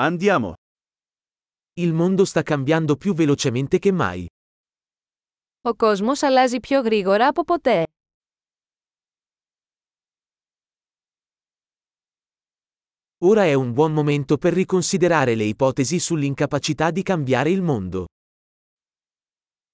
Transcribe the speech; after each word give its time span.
Andiamo. 0.00 0.54
Il 1.80 1.92
mondo 1.92 2.24
sta 2.24 2.42
cambiando 2.42 2.96
più 2.96 3.14
velocemente 3.14 3.78
che 3.80 3.90
mai. 3.92 4.26
Ο 5.60 5.74
κόσμος 5.74 6.22
αλλάζει 6.22 6.60
πιο 6.60 6.80
γρήγορα 6.80 7.28
από 7.28 7.44
ποτέ. 7.44 7.84
Ora 13.18 13.44
è 13.44 13.54
un 13.54 13.72
buon 13.72 13.92
momento 13.92 14.36
per 14.38 14.52
riconsiderare 14.52 15.34
le 15.34 15.44
ipotesi 15.44 15.98
sull'incapacità 15.98 16.90
di 16.90 17.02
cambiare 17.02 17.50
il 17.50 17.62
mondo. 17.62 18.04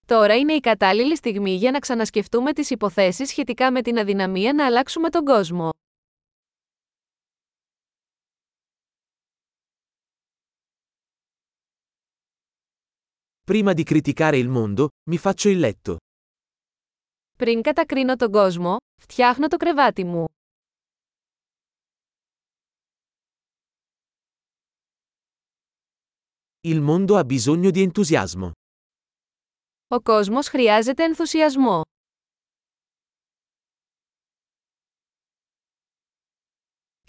Τώρα 0.06 0.36
είναι 0.36 0.52
η 0.52 0.60
κατάλληλη 0.60 1.16
στιγμή 1.16 1.54
για 1.54 1.70
να 1.70 1.78
ξανασκεφτούμε 1.78 2.52
τις 2.52 2.70
υποθέσεις 2.70 3.28
σχετικά 3.28 3.72
με 3.72 3.82
την 3.82 3.98
αδυναμία 3.98 4.52
να 4.52 4.66
αλλάξουμε 4.66 5.08
τον 5.10 5.24
κόσμο. 5.24 5.70
Prima 13.43 13.73
di 13.73 13.83
criticare 13.83 14.37
il 14.37 14.49
mondo, 14.49 14.89
mi 15.09 15.17
faccio 15.17 15.49
il 15.49 15.59
letto. 15.59 15.97
Πριν 17.37 17.61
κατακρίνω 17.61 18.15
τον 18.15 18.31
κόσμο, 18.31 18.77
φτιάχνω 19.01 19.47
το 19.47 19.57
κρεβάτι 19.57 20.03
μου. 20.03 20.25
Il 26.61 26.81
mondo 26.81 27.17
ha 27.17 27.23
bisogno 27.23 27.71
di 27.71 27.81
entusiasmo. 27.81 28.51
Ο 29.87 30.01
κόσμος 30.01 30.47
χρειάζεται 30.47 31.03
ενθουσιασμό. 31.03 31.81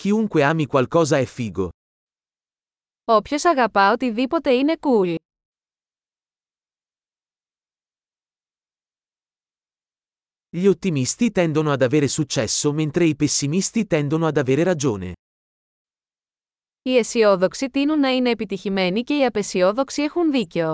Chiunque 0.02 0.42
ami 0.42 0.66
qualcosa 0.66 1.16
è 1.16 1.26
figo. 1.26 1.68
Όποιος 3.04 3.44
αγαπά 3.44 3.92
οτιδήποτε 3.92 4.52
είναι 4.52 4.76
cool. 4.80 5.14
Gli 10.54 10.66
ottimisti 10.66 11.30
tendono 11.30 11.70
ad 11.72 11.82
avere 11.82 12.08
successo 12.08 12.72
mentre 12.72 13.04
i 13.04 13.14
pessimisti 13.16 13.86
tendono 13.86 14.26
ad 14.26 14.36
avere 14.36 14.62
ragione. 14.62 15.12
Οι 16.82 16.96
αισιόδοξοι 16.96 17.70
τείνουν 17.70 18.00
να 18.00 18.08
είναι 18.08 18.30
επιτυχημένοι 18.30 19.02
και 19.02 19.16
οι 19.16 19.24
απεσιόδοξοι 19.24 20.02
έχουν 20.02 20.30
δίκιο. 20.30 20.72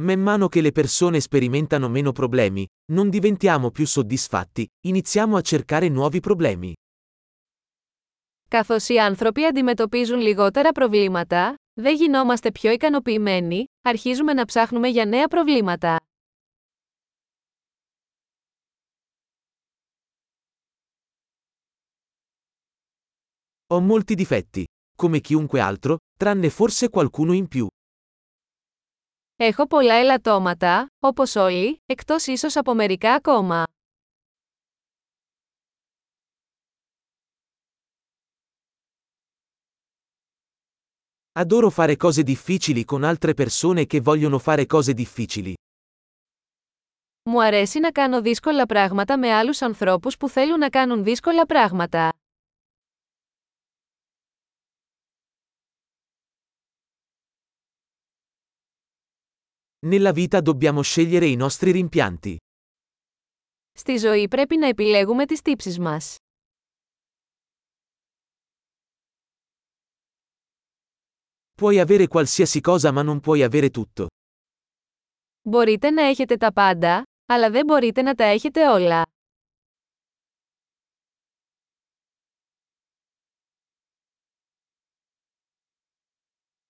Man 0.00 0.20
mano 0.20 0.48
che 0.48 0.60
le 0.60 0.70
persone 0.70 1.18
sperimentano 1.20 1.88
meno 1.88 2.12
problemi, 2.12 2.64
non 2.92 3.08
diventiamo 3.10 3.70
più 3.70 3.86
soddisfatti, 3.86 4.64
iniziamo 4.86 5.36
a 5.36 5.40
cercare 5.40 5.88
nuovi 5.88 6.20
problemi. 6.20 6.72
Καθώς 8.48 8.88
οι 8.88 8.98
άνθρωποι 8.98 9.44
αντιμετωπίζουν 9.44 10.20
λιγότερα 10.20 10.72
προβλήματα, 10.72 11.54
δεν 11.73 11.95
γινόμαστε 11.95 12.51
πιο 12.51 12.71
ικανοποιημένοι, 12.71 13.65
αρχίζουμε 13.81 14.33
να 14.33 14.45
ψάχνουμε 14.45 14.87
για 14.87 15.05
νέα 15.05 15.27
προβλήματα. 15.27 15.99
Ho 23.73 23.79
molti 23.79 24.15
difetti, 24.15 24.63
come 24.95 25.19
chiunque 25.21 25.59
altro, 25.59 25.97
tranne 26.19 26.49
forse 26.49 26.89
qualcuno 26.89 27.33
in 27.33 27.47
più. 27.47 27.67
Έχω 29.35 29.67
πολλά 29.67 29.93
ελαττώματα, 29.93 30.87
όπως 30.99 31.35
όλοι, 31.35 31.81
εκτός 31.85 32.27
ίσως 32.27 32.55
από 32.55 32.73
μερικά 32.73 33.13
ακόμα. 33.13 33.63
Adoro 41.32 41.70
fare 41.70 41.96
cose 41.96 42.22
difficili 42.22 42.84
con 42.84 43.04
altre 43.04 43.34
persone 43.34 43.86
che 43.86 44.00
vogliono 44.00 44.38
fare 44.38 44.66
cose 44.66 44.92
difficili. 44.94 45.54
Μου 47.22 47.42
αρέσει 47.42 47.78
να 47.78 47.92
κάνω 47.92 48.22
δύσκολα 48.22 48.66
πράγματα 48.66 49.18
με 49.18 49.32
άλλους 49.32 49.62
ανθρώπους 49.62 50.16
που 50.16 50.28
θέλουν 50.28 50.58
να 50.58 50.68
κάνουν 50.68 51.04
δύσκολα 51.04 51.46
πράγματα. 51.46 52.12
Nella 59.86 60.12
vita 60.12 60.40
dobbiamo 60.40 60.82
scegliere 60.82 61.26
i 61.26 61.36
nostri 61.36 61.70
rimpianti. 61.70 62.36
Στη 63.72 63.96
ζωή 63.96 64.28
πρέπει 64.28 64.56
να 64.56 64.66
επιλέγουμε 64.66 65.26
τις 65.26 65.42
τύψεις 65.42 65.78
μας. 65.78 66.16
Puoi 71.54 71.78
avere 71.78 72.06
qualsiasi 72.06 72.60
cosa 72.60 72.90
ma 72.90 73.02
non 73.02 73.20
puoi 73.20 73.42
avere 73.42 73.70
tutto. 73.70 74.06
Μπορείτε 75.42 75.90
να 75.90 76.02
έχετε 76.02 76.36
τα 76.36 76.52
πάντα, 76.52 77.02
αλλά 77.26 77.50
δεν 77.50 77.64
μπορείτε 77.64 78.02
να 78.02 78.14
τα 78.14 78.24
έχετε 78.24 78.68
όλα. 78.68 79.02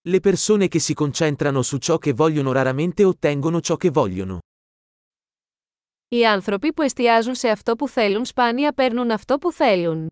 Le 0.08 0.20
persone 0.20 0.68
che 0.68 0.78
si 0.78 0.94
concentrano 0.94 1.62
su 1.62 1.76
ciò 1.76 1.98
che 1.98 2.12
vogliono 2.12 2.52
raramente 2.52 3.04
ottengono 3.04 3.60
ciò 3.60 3.76
che 3.76 3.90
vogliono. 3.90 4.38
Οι 6.08 6.26
άνθρωποι 6.26 6.72
που 6.72 6.82
εστιάζουν 6.82 7.34
σε 7.34 7.48
αυτό 7.48 7.76
που 7.76 7.88
θέλουν 7.88 8.24
σπάνια 8.24 8.72
παίρνουν 8.72 9.10
αυτό 9.10 9.38
που 9.38 9.52
θέλουν. 9.52 10.08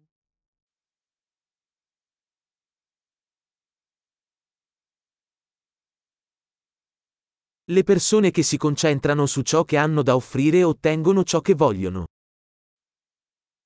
Le 7.70 7.82
persone 7.82 8.30
che 8.30 8.42
si 8.42 8.56
concentrano 8.56 9.26
su 9.26 9.42
ciò 9.42 9.64
che 9.64 9.76
hanno 9.76 10.02
da 10.02 10.14
offrire 10.14 10.62
ottengono 10.62 11.22
ciò 11.24 11.40
che 11.40 11.54
vogliono. 11.54 12.04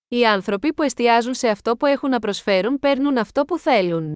Οι 0.08 0.26
άνθρωποι 0.26 0.74
που 0.74 0.82
εστιάζουν 0.82 1.34
σε 1.34 1.48
αυτό 1.48 1.76
που 1.76 1.86
έχουν 1.86 2.10
να 2.10 2.18
προσφέρουν 2.18 2.78
παίρνουν 2.78 3.18
αυτό 3.18 3.44
που 3.44 3.58
θέλουν. 3.58 4.14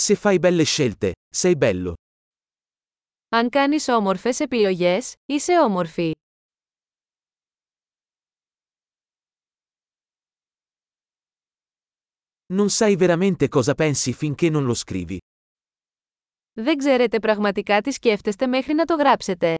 Se 0.00 0.14
fai 0.14 0.38
belle 0.38 0.64
scelte, 0.64 1.12
sei 1.36 1.56
bello. 1.56 1.92
Αν 3.28 3.48
κάνεις 3.48 3.88
όμορφες 3.88 4.40
επιλογές, 4.40 5.14
είσαι 5.26 5.60
όμορφη. 5.60 6.12
Non 12.52 12.68
sai 12.70 12.96
veramente 12.96 13.48
cosa 13.48 13.74
pensi 13.74 14.12
finché 14.12 14.50
non 14.50 14.64
lo 14.64 14.74
scrivi. 14.74 15.18
Δεν 16.52 16.76
ξέρετε 16.76 17.18
πραγματικά 17.18 17.80
τι 17.80 17.90
σκέφτεστε 17.90 18.46
μέχρι 18.46 18.74
να 18.74 18.84
το 18.84 18.94
γράψετε. 18.94 19.54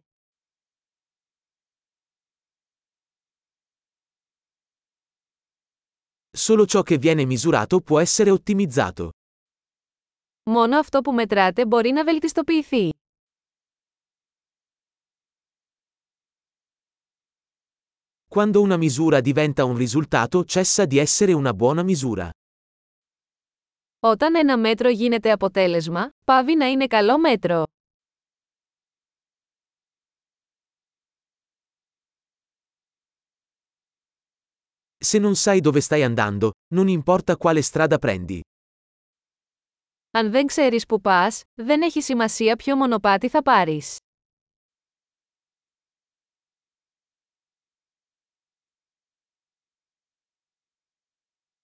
Solo 6.36 6.66
ciò 6.66 6.82
che 6.82 6.98
viene 6.98 7.24
misurato 7.24 7.80
può 7.80 8.00
essere 8.00 8.30
ottimizzato. 8.30 9.10
Μόνο 10.50 10.78
αυτό 10.78 11.00
που 11.00 11.12
μετράτε 11.12 11.66
μπορεί 11.66 11.90
να 11.90 12.04
βελτιστοποιηθεί. 12.04 12.90
Quando 18.28 18.60
una 18.60 18.76
misura 18.76 19.20
diventa 19.20 19.64
un 19.64 19.76
risultato 19.76 20.44
cessa 20.44 20.84
di 20.84 20.98
essere 20.98 21.32
una 21.32 21.52
buona 21.52 21.82
misura. 21.82 22.30
Όταν 24.07 24.35
ένα 24.35 24.57
μέτρο 24.57 24.89
γίνεται 24.89 25.31
αποτέλεσμα, 25.31 26.09
πάβει 26.25 26.55
να 26.55 26.65
είναι 26.65 26.87
καλό 26.87 27.19
μέτρο. 27.19 27.63
Se 35.05 35.19
non 35.19 35.35
sai 35.35 35.59
dove 35.59 35.81
stai 35.81 36.03
andando, 36.03 36.49
non 36.75 36.87
importa 36.87 37.37
quale 37.37 37.61
strada 37.61 37.97
prendi. 37.99 38.39
Αν 40.11 40.31
δεν 40.31 40.45
ξέρεις 40.45 40.85
που 40.85 41.01
πας, 41.01 41.43
δεν 41.53 41.81
έχει 41.81 42.01
σημασία 42.01 42.55
ποιο 42.55 42.75
μονοπάτι 42.75 43.29
θα 43.29 43.41
πάρεις. 43.41 43.97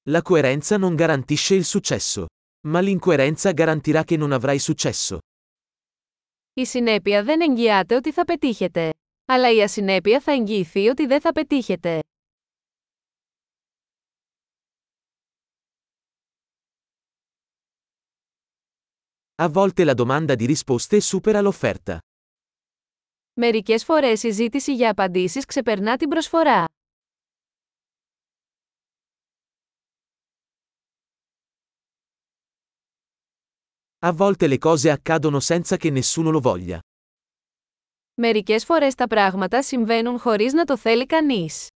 La 0.08 0.22
coerenza 0.22 0.76
non 0.76 0.94
garantisce 0.94 1.54
il 1.54 1.64
successo. 1.64 2.26
Ma 2.66 2.80
l'incoerenza 2.80 3.52
garantirà 3.52 4.04
che 4.04 4.16
non 4.16 4.32
avrai 4.32 4.58
successo. 4.58 5.18
Η 6.52 6.64
συνέπεια 6.66 7.22
δεν 7.22 7.40
εγγυάται 7.40 7.94
ότι 7.94 8.12
θα 8.12 8.24
πετύχετε. 8.24 8.90
Αλλά 9.24 9.52
η 9.52 9.62
ασυνέπεια 9.62 10.20
θα 10.20 10.32
εγγυηθεί 10.32 10.88
ότι 10.88 11.06
δεν 11.06 11.20
θα 11.20 11.32
πετύχετε. 11.32 12.00
A 19.38 19.48
volte 19.48 19.84
la 19.84 19.94
domanda 19.94 20.34
di 20.34 20.46
risposte 20.46 21.00
supera 21.00 21.40
l'offerta. 21.40 21.98
Μερικές 23.32 23.84
φορές 23.84 24.22
η 24.22 24.30
ζήτηση 24.30 24.74
για 24.74 24.90
απαντήσεις 24.90 25.44
ξεπερνά 25.44 25.96
την 25.96 26.08
προσφορά. 26.08 26.64
A 34.00 34.12
volte 34.12 34.46
le 34.46 34.58
cose 34.58 34.90
accadono 34.90 35.40
senza 35.40 35.76
che 35.76 35.90
nessuno 35.90 36.30
lo 36.30 36.40
voglia. 36.40 36.78
Μερικές 38.14 38.64
φορές 38.64 38.94
τα 38.94 39.06
πράγματα 39.06 39.62
συμβαίνουν 39.62 40.18
χωρίς 40.18 40.52
να 40.52 40.64
το 40.64 40.76
θέλει 40.76 41.06
κανείς. 41.06 41.68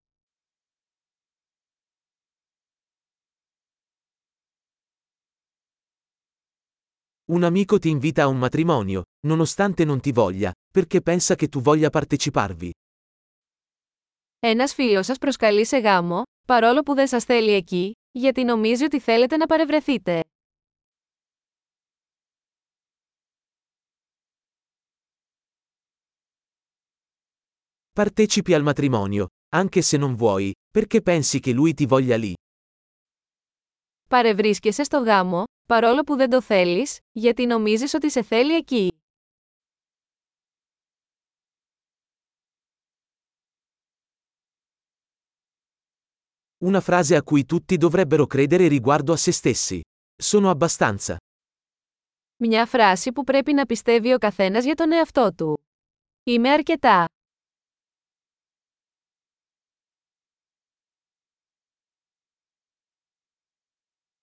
Un 7.30 7.44
amico 7.44 7.78
ti 7.78 7.88
invita 7.88 8.22
a 8.22 8.26
un 8.26 8.38
matrimonio, 8.38 9.02
nonostante 9.26 9.84
non 9.84 10.00
ti 10.00 10.12
voglia, 10.12 10.52
perché 10.72 11.02
pensa 11.02 11.34
che 11.34 11.48
tu 11.48 11.60
voglia 11.60 11.90
parteciparvi. 11.90 12.70
Ένας 14.38 14.74
φίλος 14.74 15.06
σας 15.06 15.18
προσκαλεί 15.18 15.66
σε 15.66 15.78
γάμο, 15.78 16.22
παρόλο 16.46 16.82
που 16.82 16.94
δεν 16.94 17.06
σας 17.06 17.24
θέλει 17.24 17.52
εκεί, 17.52 17.92
γιατί 18.10 18.44
νομίζει 18.44 18.84
ότι 18.84 19.00
θέλετε 19.00 19.36
να 19.36 19.46
παρευρεθείτε. 19.46 20.20
Partecipi 27.92 28.54
al 28.54 28.62
matrimonio, 28.62 29.26
anche 29.54 29.82
se 29.82 29.96
non 29.96 30.14
vuoi, 30.14 30.52
perché 30.70 31.02
pensi 31.02 31.40
che 31.40 31.52
lui 31.52 31.74
ti 31.74 31.86
voglia 31.86 32.16
lì. 32.16 32.34
Παρευρίσκεσαι 34.08 34.82
στο 34.82 34.98
γάμο, 34.98 35.44
παρόλο 35.66 36.02
που 36.02 36.16
δεν 36.16 36.30
το 36.30 36.42
θέλεις, 36.42 36.98
γιατί 37.12 37.46
νομίζεις 37.46 37.94
ότι 37.94 38.10
σε 38.10 38.22
θέλει 38.22 38.54
εκεί. 38.54 38.92
Una 46.64 46.80
frase 46.80 47.14
a 47.16 47.22
cui 47.22 47.44
tutti 47.44 47.76
dovrebbero 47.76 48.26
credere 48.26 48.66
riguardo 48.66 49.12
a 49.12 49.16
se 49.16 49.32
stessi. 49.32 49.80
Sono 50.22 50.50
abbastanza. 50.50 51.16
Μια 52.36 52.66
φράση 52.66 53.12
που 53.12 53.24
πρέπει 53.24 53.52
να 53.52 53.66
πιστεύει 53.66 54.12
ο 54.12 54.18
καθένας 54.18 54.64
για 54.64 54.74
τον 54.74 54.92
εαυτό 54.92 55.34
του. 55.34 55.58
Είμαι 56.22 56.50
αρκετά. 56.50 57.04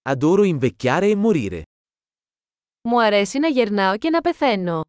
Adoro 0.09 0.43
invecchiare 0.43 1.09
e 1.09 1.15
morire. 1.15 1.61
Μου 2.81 3.01
αρέσει 3.01 3.39
να 3.39 3.47
γερνάω 3.47 3.97
και 3.97 4.09
να 4.09 4.21
πεθαίνω. 4.21 4.81